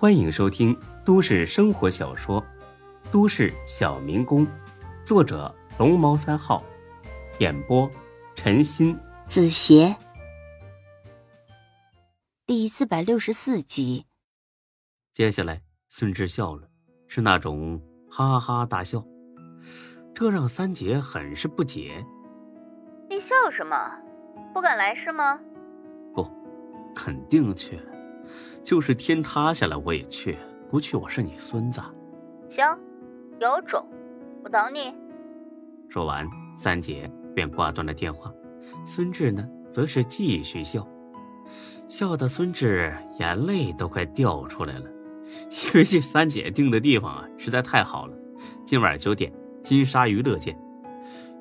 [0.00, 0.74] 欢迎收听
[1.04, 2.40] 都市生活小说
[3.12, 4.46] 《都市小民工》，
[5.04, 6.64] 作者龙猫三号，
[7.38, 7.86] 演播
[8.34, 9.94] 陈鑫、子邪，
[12.46, 14.06] 第四百六十四集。
[15.12, 15.60] 接下来，
[15.90, 16.66] 孙志笑了，
[17.06, 17.78] 是那种
[18.10, 19.04] 哈哈大笑，
[20.14, 22.02] 这让三姐很是不解。
[23.10, 23.76] 你笑什么？
[24.54, 25.38] 不敢来是吗？
[26.14, 26.26] 不，
[26.96, 27.78] 肯定去。
[28.62, 30.38] 就是天塌下来我也去，
[30.70, 31.80] 不去我是你孙子。
[32.50, 32.64] 行，
[33.38, 33.86] 有种，
[34.44, 34.94] 我等你。
[35.88, 38.32] 说完，三姐便挂断了电话。
[38.84, 40.86] 孙志呢，则是继续笑，
[41.88, 44.84] 笑的孙志眼泪都快掉出来了，
[45.50, 48.16] 因为这三姐订的地方啊实在太好了。
[48.64, 49.32] 今晚九点，
[49.64, 50.56] 金沙娱乐见。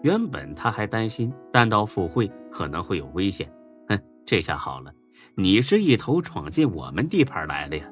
[0.01, 3.51] 原本他还担心单刀赴会可能会有危险，
[3.87, 4.91] 哼，这下好了。
[5.35, 7.85] 你是一头闯进我们地盘来了呀，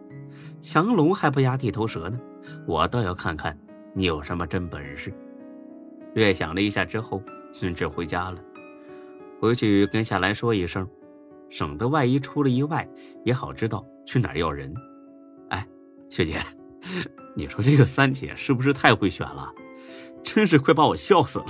[0.59, 2.19] 强龙还不压地头蛇呢，
[2.65, 3.57] 我倒要看看
[3.93, 5.13] 你有什么真本事。
[6.13, 8.39] 略想了一下之后，孙志回家了，
[9.39, 10.87] 回去跟夏兰说一声，
[11.49, 12.87] 省得万一出了意外，
[13.23, 14.73] 也好知道去哪要人。
[15.49, 15.65] 哎，
[16.09, 16.39] 学姐，
[17.35, 19.53] 你说这个三姐是不是太会选了？
[20.23, 21.45] 真是快把我笑死了。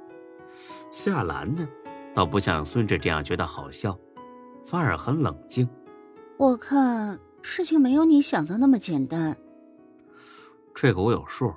[0.90, 1.66] 夏兰呢，
[2.12, 3.98] 倒不像孙志这样觉得好笑。
[4.64, 5.68] 反而很冷静。
[6.38, 9.36] 我看事情没有你想的那么简单。
[10.74, 11.52] 这个我有数，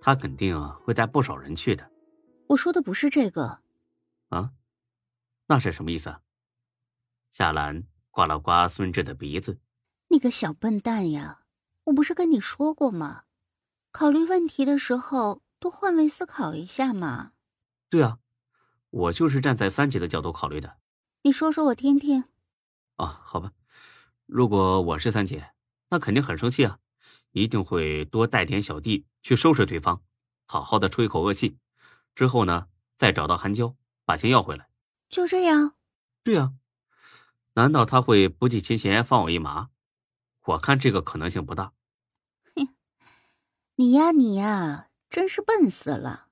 [0.00, 1.90] 他肯定会带不少人去的。
[2.48, 3.60] 我说的不是这个。
[4.28, 4.50] 啊？
[5.46, 6.14] 那是什么意思？
[7.30, 9.58] 夏兰刮了刮孙志的鼻子。
[10.08, 11.40] 你个小笨蛋呀！
[11.84, 13.22] 我不是跟你说过吗？
[13.90, 17.32] 考虑问题的时候多换位思考一下嘛。
[17.88, 18.18] 对啊，
[18.90, 20.76] 我就是站在三姐的角度考虑的。
[21.22, 22.24] 你说说我听听。
[23.00, 23.50] 哦，好吧，
[24.26, 25.52] 如果我是三姐，
[25.88, 26.78] 那肯定很生气啊，
[27.32, 30.02] 一定会多带点小弟去收拾对方，
[30.44, 31.56] 好好的出一口恶气，
[32.14, 32.66] 之后呢，
[32.98, 33.74] 再找到韩娇
[34.04, 34.68] 把钱要回来。
[35.08, 35.76] 就这样？
[36.22, 36.52] 对啊，
[37.54, 39.70] 难道他会不计前嫌放我一马？
[40.44, 41.72] 我看这个可能性不大。
[42.54, 42.68] 哼，
[43.76, 46.26] 你呀你呀，真是笨死了，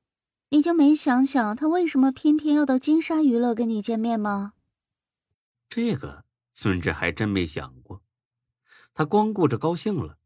[0.51, 4.53] 你就没想想他为什么偏偏要到金沙娱乐跟你见面吗？
[5.71, 6.28] 这个。
[6.61, 8.03] 孙志还真没想过，
[8.93, 10.19] 他光顾着高兴了。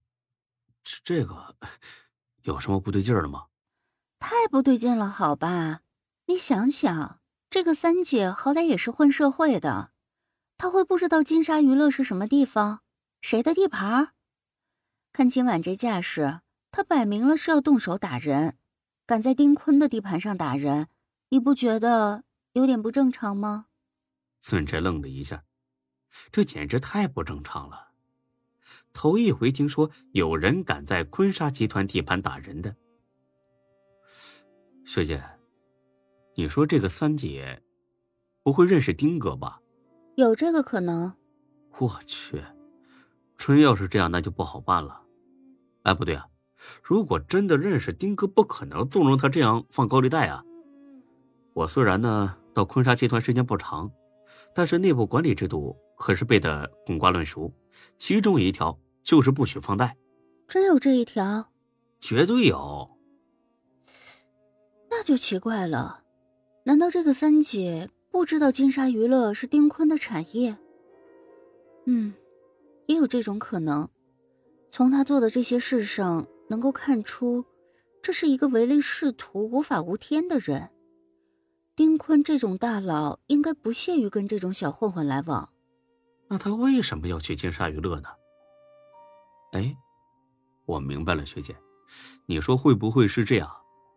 [1.05, 1.55] 这个
[2.45, 3.49] 有什么不对劲儿的吗？
[4.19, 5.83] 太不对劲了，好吧？
[6.25, 7.21] 你想想，
[7.51, 9.93] 这个三姐好歹也是混社会的，
[10.57, 12.81] 她会不知道金沙娱乐是什么地方，
[13.21, 14.15] 谁的地盘？
[15.13, 18.57] 看今晚这架势，她摆明了是要动手打人，
[19.05, 20.89] 敢在丁坤的地盘上打人，
[21.29, 23.67] 你不觉得有点不正常吗？
[24.41, 25.45] 孙志愣了一下。
[26.31, 27.89] 这简直太不正常了！
[28.93, 32.75] 头一回听说有人敢在坤沙集团地盘打人的。
[34.85, 35.23] 学姐，
[36.35, 37.63] 你说这个三姐
[38.43, 39.61] 不会认识丁哥吧？
[40.17, 41.15] 有这个可能。
[41.79, 42.43] 我去，
[43.39, 45.03] 真要是这样，那就不好办了。
[45.85, 46.29] 哎，不对啊，
[46.83, 50.45] 如果真的认识丁哥，不可能纵容他这样放高利贷啊！
[51.55, 53.91] 我虽然呢到坤沙集团时间不长，
[54.55, 55.77] 但是内部管理制度。
[55.97, 57.53] 可是背的滚瓜烂熟，
[57.97, 59.97] 其中一条就是不许放贷。
[60.49, 61.49] 真有这一条？
[62.01, 62.91] 绝对有。
[64.91, 66.03] 那就奇怪了，
[66.65, 70.57] 难道这个三姐不知道金沙娱乐是丁坤的产业？
[71.87, 72.13] 嗯，
[72.87, 73.89] 也有这种可能。
[74.71, 77.45] 从他做的这些事上，能够看出，
[78.03, 80.69] 这是一个唯利是图、无法无天的人。
[81.75, 85.49] 丁坤这种大佬应该不屑于跟这种小混混来往。
[86.29, 88.11] 那他为什么要去金沙娱乐呢？
[89.53, 89.75] 哎，
[90.67, 91.57] 我明白了，学姐，
[92.27, 93.51] 你说会不会是这样？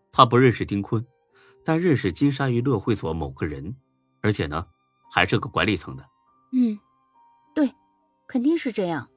[0.10, 1.06] 他不认识丁坤，
[1.66, 3.76] 但认识金沙娱乐会所某个人，
[4.22, 4.66] 而且呢，
[5.12, 6.06] 还是个管理层的。
[6.54, 6.80] 嗯，
[7.54, 7.70] 对，
[8.26, 9.10] 肯定是这样。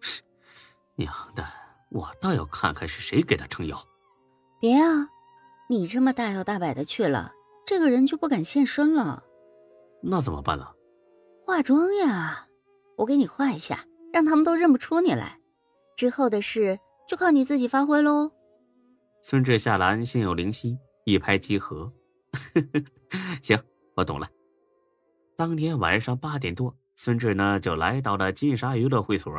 [0.96, 1.48] 娘的，
[1.88, 3.82] 我倒要看看是谁给他撑腰。
[4.60, 5.08] 别啊，
[5.70, 7.32] 你这么大摇大摆的去了，
[7.70, 9.22] 这个人就不敢现身了。
[10.02, 10.66] 那怎么办呢？
[11.46, 12.48] 化妆呀，
[12.96, 15.38] 我给你化一下，让他们都认不出你来。
[15.96, 18.32] 之后的事就靠你自己发挥喽。
[19.22, 21.92] 孙志、夏兰心有灵犀，一拍即合。
[23.40, 23.56] 行，
[23.94, 24.28] 我懂了。
[25.36, 29.32] 当天晚上八点多，孙志呢就来到了金沙娱乐会所，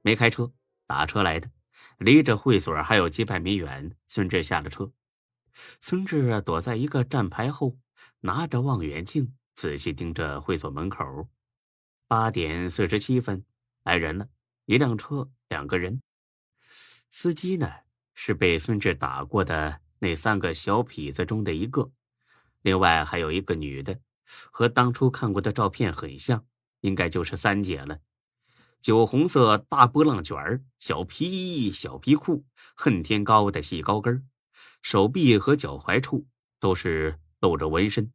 [0.00, 0.50] 没开车，
[0.86, 1.46] 打车来的。
[1.98, 4.90] 离这会所还有几百米远，孙志下了车。
[5.80, 7.78] 孙志躲在一个站牌后，
[8.20, 11.28] 拿着望远镜仔细盯着会所门口。
[12.06, 13.44] 八点四十七分，
[13.84, 14.28] 来人了，
[14.64, 16.00] 一辆车两个人。
[17.10, 17.70] 司机呢
[18.14, 21.90] 是被孙志打过的那三个小痞子中的一个，
[22.62, 24.00] 另外还有一个女的，
[24.50, 26.46] 和当初看过的照片很像，
[26.80, 27.98] 应该就是三姐了。
[28.80, 32.44] 酒红色大波浪卷儿，小皮衣、小皮裤，
[32.76, 34.22] 恨天高的细高跟儿
[34.82, 36.26] 手臂和脚踝处
[36.60, 38.12] 都是露着纹身。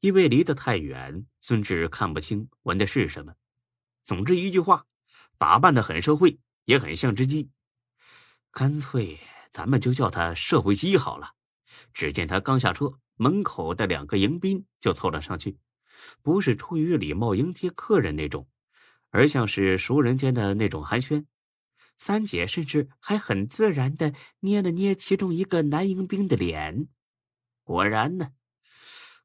[0.00, 3.34] 因为离得太远，孙志看不清纹的是什么。
[4.04, 4.84] 总之一句话，
[5.38, 7.50] 打扮的很社会，也很像只鸡。
[8.50, 9.18] 干脆
[9.52, 11.32] 咱们就叫他社会鸡好了。
[11.94, 15.56] 只见他刚下车，门口的两个迎宾就凑了上去，
[16.22, 18.48] 不是出于礼貌迎接客人那种。
[19.10, 21.24] 而像是熟人间的那种寒暄，
[22.04, 26.88] 三姐甚至还很自然的捏了捏其中一个男迎宾的脸。
[27.62, 28.32] 果然呢，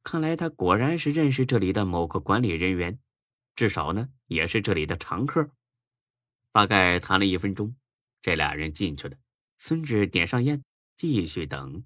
[0.04, 3.00] 看来他果然是认识这里的某个管理人员，
[3.56, 5.50] 至少呢也是这里的常客。
[6.52, 7.76] 大概谈了一分钟，
[8.22, 9.18] 这俩人进去了。
[9.58, 10.64] 孙志点上烟，
[10.96, 11.84] 继续等。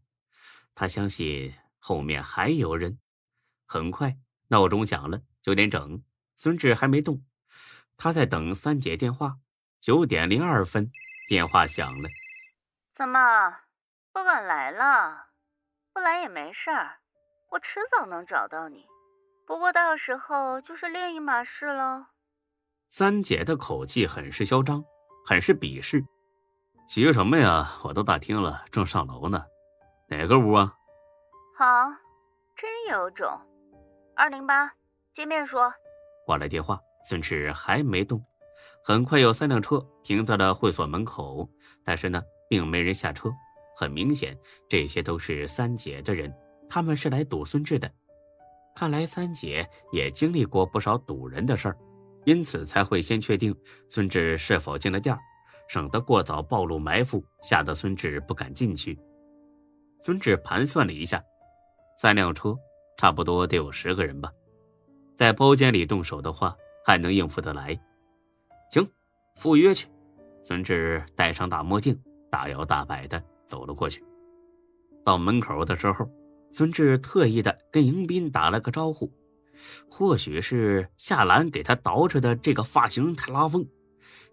[0.75, 2.99] 他相信后面还有人。
[3.65, 4.17] 很快，
[4.49, 6.03] 闹钟响了，九点整，
[6.35, 7.23] 孙志还没动。
[7.95, 9.39] 他在等三姐电话，
[9.81, 10.87] 九点零二分，
[11.27, 12.07] 电话响了。
[12.95, 13.19] 怎么
[14.13, 15.25] 不敢来了？
[15.91, 16.99] 不来也没事儿，
[17.49, 18.85] 我迟早能找到你。
[19.47, 22.05] 不过到时候就是另一码事了。
[22.91, 24.83] 三姐的口气很是嚣张，
[25.25, 26.05] 很是鄙视。
[26.87, 27.67] 急什么呀？
[27.83, 29.43] 我都打听了，正上楼呢。
[30.07, 30.75] 哪个屋啊？
[31.57, 31.65] 好，
[32.55, 33.27] 真有种。
[34.15, 34.71] 二零八，
[35.15, 35.73] 见面说。
[36.27, 36.79] 挂了电话。
[37.03, 38.23] 孙志还没动，
[38.83, 41.47] 很快有三辆车停在了会所门口，
[41.83, 43.31] 但是呢，并没人下车。
[43.75, 44.37] 很明显，
[44.67, 46.33] 这些都是三姐的人，
[46.69, 47.89] 他们是来堵孙志的。
[48.75, 51.77] 看来三姐也经历过不少堵人的事儿，
[52.25, 53.55] 因此才会先确定
[53.89, 55.19] 孙志是否进了店儿，
[55.67, 58.99] 省得过早暴露埋伏，吓得孙志不敢进去。
[60.01, 61.23] 孙志盘算了一下，
[61.97, 62.55] 三辆车
[62.97, 64.31] 差不多得有十个人吧，
[65.17, 66.55] 在包间里动手的话。
[66.83, 67.79] 还能应付得来，
[68.71, 68.87] 行，
[69.35, 69.85] 赴约去。
[70.43, 74.01] 孙志戴上大墨镜，大摇大摆的走了过去。
[75.03, 76.09] 到门口的时候，
[76.53, 79.11] 孙志特意的跟迎宾打了个招呼。
[79.89, 83.67] 或许是夏兰给他捯饬的这个发型太拉风，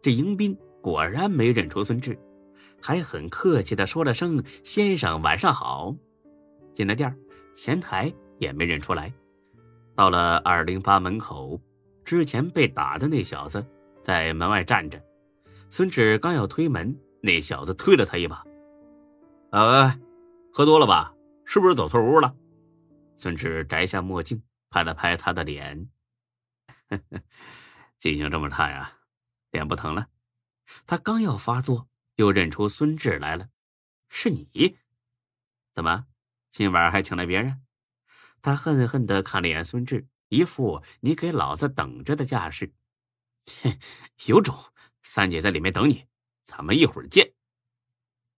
[0.00, 2.17] 这迎宾果然没认出孙志，
[2.81, 5.96] 还很客气的说了声“先生，晚上好”。
[6.75, 7.12] 进了店，
[7.56, 9.12] 前台也没认出来。
[9.96, 11.61] 到了二零八门口。
[12.05, 13.62] 之前被打的那小子
[14.09, 14.99] 在门外站着，
[15.69, 18.43] 孙志刚要推门，那小子推了他一把。
[19.51, 20.01] 呃，
[20.51, 21.13] 喝多了吧？
[21.45, 22.35] 是不是走错屋了？
[23.19, 25.91] 孙志摘下墨镜，拍了拍他的脸。
[28.01, 28.91] 记性这么差呀？
[29.51, 30.07] 脸不疼了？
[30.87, 33.51] 他刚要发作，又认出孙志来了。
[34.09, 34.79] 是你？
[35.75, 36.07] 怎么，
[36.51, 37.61] 今晚还请了别人？
[38.41, 40.09] 他恨恨的看了眼孙志。
[40.31, 42.73] 一副你给老子等着的架势，
[44.27, 44.56] 有种！
[45.03, 46.06] 三姐在里面等你，
[46.45, 47.33] 咱们一会儿见。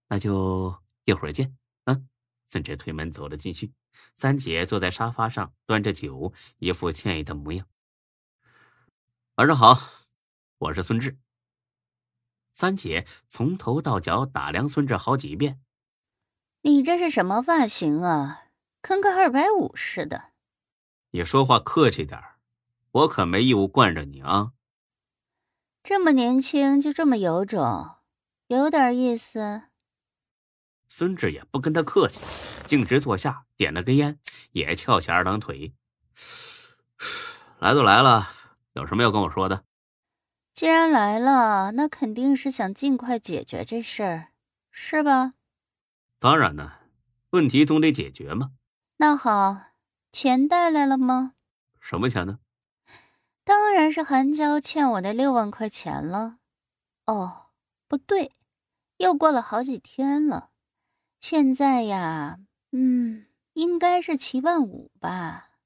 [0.09, 1.57] 那就一会儿见。
[1.85, 2.01] 啊，
[2.49, 3.73] 孙志推门走了进去，
[4.17, 7.67] 三姐坐在沙发上，端着酒，一副歉意的模样。
[9.37, 9.79] 晚上好，
[10.59, 11.19] 我是孙志。
[12.53, 15.61] 三姐从头到脚打量孙志好几遍。
[16.63, 18.45] 你这是什么发型啊？
[18.83, 20.33] 跟个二百五似的。
[21.11, 22.23] 你说话客气点
[22.93, 24.53] 我可没义务惯着你啊。
[25.83, 27.97] 这么年轻就这么有种，
[28.49, 29.63] 有点意思。
[30.89, 32.21] 孙志也不跟他客气，
[32.67, 34.19] 径直坐下，点了根烟，
[34.53, 35.73] 也翘起二郎腿。
[37.59, 38.29] 来都来了，
[38.75, 39.65] 有什么要跟我说的？
[40.53, 44.29] 既然来了，那肯定是想尽快解决这事儿，
[44.71, 45.35] 是吧？
[46.19, 46.73] 当然呢，
[47.31, 48.53] 问题总得解决嘛。
[48.99, 49.63] 那好。
[50.13, 51.35] 钱带来了吗？
[51.81, 52.41] 什么钱呢？
[53.51, 56.39] 当然是韩娇欠我的六万块钱了。
[57.07, 57.47] 哦，
[57.89, 58.31] 不对，
[58.99, 60.51] 又过了好几天了。
[61.21, 62.39] 现在呀，
[62.71, 65.57] 嗯，应该是七万五吧。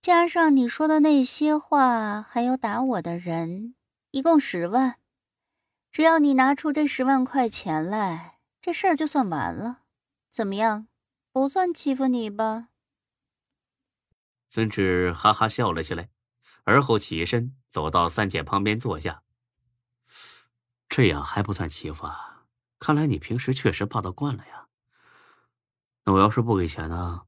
[0.00, 3.76] 加上你说的那些话，还有打我的人，
[4.10, 4.96] 一共十万。
[5.92, 9.82] 只要你拿出这十万块钱来，这事儿就算完了。
[10.32, 10.88] 怎么样？
[11.30, 12.70] 不算欺负你吧？
[14.48, 16.08] 孙志哈哈笑了起来，
[16.64, 19.22] 而后起身走到三姐旁边坐下。
[20.88, 22.46] 这样还不算欺负啊？
[22.78, 24.68] 看来你平时确实霸道惯了呀。
[26.04, 27.22] 那我要是不给钱呢？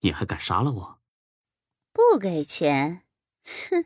[0.00, 0.98] 你还敢杀了我？
[1.92, 3.02] 不给钱？
[3.44, 3.84] 哼，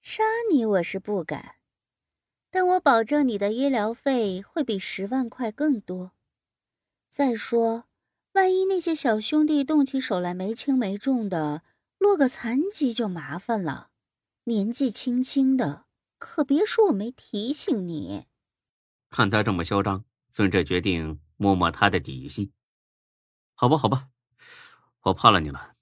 [0.00, 1.56] 杀你我是不敢，
[2.50, 6.12] 但我保证你的医疗费会比十万块更多。
[7.10, 7.84] 再说，
[8.32, 11.62] 万一那些小兄弟动起手来没轻没重的，
[12.04, 13.88] 落个残疾就麻烦了。
[14.42, 15.86] 年纪轻轻的，
[16.18, 18.26] 可别说我没提醒你。
[19.08, 22.52] 看他这么嚣张，孙哲决定摸摸他的底细。
[23.54, 24.10] 好吧，好吧，
[25.04, 25.76] 我怕了你了，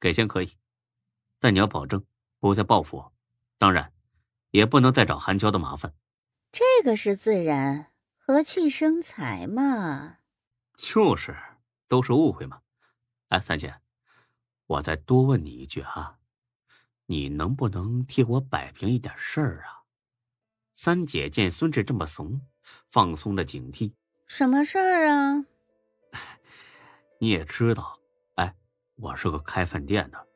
[0.00, 0.56] 给钱可以，
[1.38, 2.02] 但你要保证
[2.40, 3.12] 不再报复我，
[3.58, 3.92] 当然，
[4.52, 5.94] 也不能再找韩娇的麻烦。
[6.52, 10.20] 这个是自然，和气生财嘛。
[10.78, 11.36] 就是，
[11.86, 12.62] 都是误会嘛。
[13.28, 13.78] 哎，三姐，
[14.66, 16.18] 我再多问你一句哈，
[17.06, 19.84] 你能不能替我摆平一点事儿啊？
[20.74, 22.40] 三姐见孙志这么怂，
[22.90, 23.92] 放松了警惕。
[24.26, 25.44] 什么事儿啊？
[27.20, 27.98] 你也知道，
[28.34, 28.54] 哎，
[28.96, 30.26] 我是个开饭店的，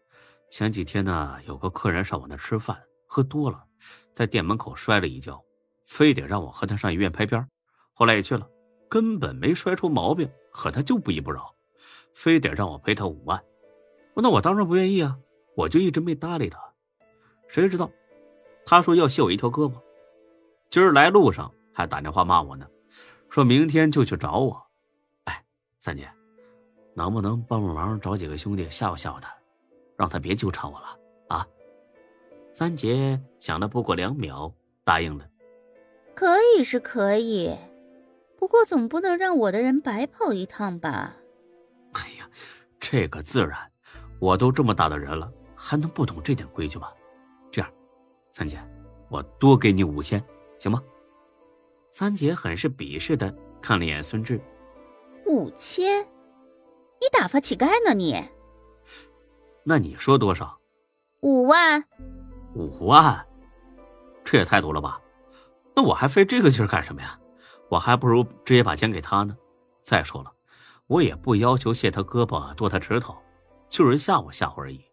[0.49, 3.67] 前几天呢，有个客人上我那吃饭，喝多了，
[4.15, 5.45] 在店门口摔了一跤。
[5.87, 7.45] 非得让我和他上医院拍片
[7.93, 8.49] 后来也去了，
[8.89, 11.53] 根本没摔出毛病，可他就不依不饶，
[12.15, 13.43] 非得让我赔他五万。
[14.21, 15.19] 那我当然不愿意啊，
[15.55, 16.59] 我就一直没搭理他。
[17.49, 17.91] 谁知道，
[18.65, 19.75] 他说要卸我一条胳膊，
[20.69, 22.67] 今儿来路上还打电话骂我呢，
[23.29, 24.67] 说明天就去找我。
[25.25, 25.45] 哎，
[25.79, 26.09] 三姐，
[26.95, 29.35] 能不能帮帮忙，找几个兄弟吓唬吓唬他，
[29.97, 30.87] 让他别纠缠我了
[31.29, 31.47] 啊？
[32.53, 34.53] 三姐想了不过两秒，
[34.85, 35.27] 答应了。
[36.15, 37.57] 可以是可以，
[38.37, 41.17] 不过总不能让我的人白跑一趟吧？
[41.93, 42.29] 哎呀，
[42.79, 43.70] 这个自然，
[44.21, 46.89] 我都这么大的人了，还能不懂这点规矩吗？
[47.51, 47.71] 这样，
[48.33, 48.63] 三姐，
[49.09, 50.23] 我多给你五千，
[50.59, 50.83] 行吗？
[51.91, 54.41] 三姐很是鄙视的看了一眼孙志，
[55.27, 56.03] 五千？
[57.01, 58.23] 你打发乞丐呢你？
[59.65, 60.59] 那你说多少？
[61.21, 61.83] 五万？
[62.55, 63.27] 五万？
[64.23, 65.01] 这也太多了吧？
[65.75, 67.19] 那我还费这个劲儿干什么呀？
[67.71, 69.37] 我还不如直接把钱给他呢。
[69.83, 70.31] 再说了，
[70.87, 73.17] 我也不要求卸他胳膊、剁他指头，
[73.71, 74.85] 就是吓唬吓唬而已。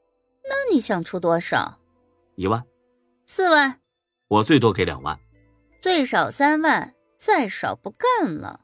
[0.44, 1.78] 那你想出多少？
[2.36, 2.66] 一万？
[3.26, 3.82] 四万？
[4.30, 5.20] 我最多给两万。
[5.82, 8.62] 最少三万，再少不干了。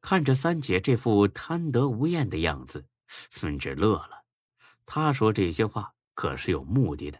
[0.00, 2.84] 看着三姐这副贪得无厌的样子，
[3.30, 4.22] 孙志乐了。
[4.84, 7.18] 他说这些话可是有目的的。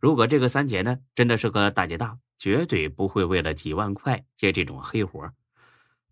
[0.00, 2.18] 如果这个三姐呢，真的是个大姐大。
[2.38, 5.32] 绝对不会为了几万块接这种黑活，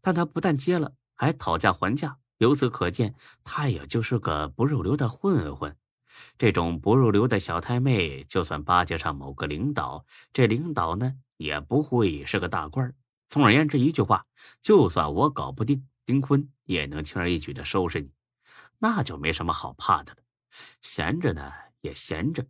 [0.01, 2.19] 但他不但接了，还讨价还价。
[2.41, 5.77] 由此可见，他也就是个不入流的混混。
[6.39, 12.95] 这种不入流的小太妹，就算巴结上某个领导，这领导呢也不会是个大官。
[13.29, 14.27] 总而言之，一句话，
[14.63, 18.11] 就算我搞不定丁坤，也能轻而易举的收拾你，
[18.79, 20.19] 那就没什么好怕的了。
[20.81, 22.47] 闲着呢也闲着，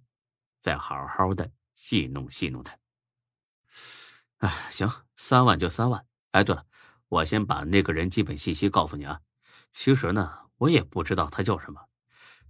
[0.60, 2.78] 再好好的戏弄戏弄他。
[4.38, 6.06] 哎，行，三万就三万。
[6.30, 6.64] 哎，对了，
[7.08, 9.20] 我先把那个人基本信息告诉你啊。
[9.72, 11.82] 其实呢，我也不知道他叫什么，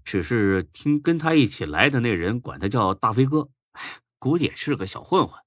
[0.04, 3.48] 只是听跟他一起来的那人管他叫大飞哥。
[4.18, 5.40] 估计也是个小混混。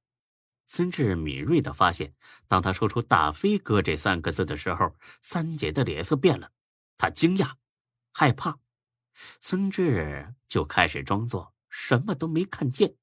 [0.65, 2.13] 孙志敏锐的发现，
[2.47, 6.49] 当他说出“大飞哥”这三个字的时候，三姐的脸色变了，
[6.97, 7.51] 他惊讶、
[8.11, 8.57] 害怕。
[9.41, 12.95] 孙志就开始装作什么都没看见。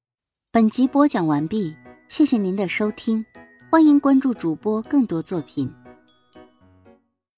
[0.51, 1.75] 本集播讲完毕。
[2.09, 3.25] 谢谢您的收听，
[3.69, 5.73] 欢迎关注主播更多作品。